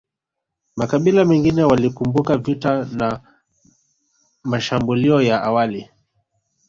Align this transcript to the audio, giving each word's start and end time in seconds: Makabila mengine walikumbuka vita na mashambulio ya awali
Makabila 0.75 1.25
mengine 1.25 1.63
walikumbuka 1.63 2.37
vita 2.37 2.85
na 2.85 3.21
mashambulio 4.43 5.21
ya 5.21 5.43
awali 5.43 5.89